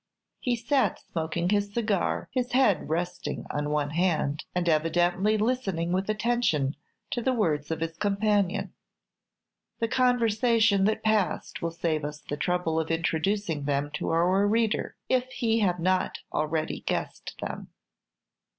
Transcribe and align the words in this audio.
He 0.39 0.55
sat 0.55 0.97
smoking 0.99 1.49
his 1.49 1.71
cigar, 1.71 2.27
his 2.31 2.53
head 2.53 2.89
resting 2.89 3.45
on 3.51 3.69
one 3.69 3.91
hand, 3.91 4.45
and 4.55 4.67
evidently 4.67 5.37
listening 5.37 5.91
with 5.91 6.09
attention 6.09 6.75
to 7.11 7.21
the 7.21 7.33
words 7.35 7.69
of 7.69 7.81
his 7.81 7.97
companion. 7.97 8.73
The 9.77 9.87
conversation 9.87 10.85
that 10.85 11.03
passed 11.03 11.61
will 11.61 11.69
save 11.69 12.03
us 12.03 12.19
the 12.19 12.35
trouble 12.35 12.79
of 12.79 12.89
introducing 12.89 13.65
them 13.65 13.91
to 13.93 14.09
our 14.09 14.47
reader, 14.47 14.95
if 15.07 15.25
he 15.33 15.59
have 15.59 15.79
not 15.79 16.17
already 16.33 16.79
guessed 16.79 17.35
them. 17.39 17.67